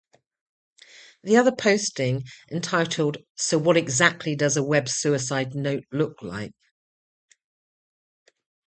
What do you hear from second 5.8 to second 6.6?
look like?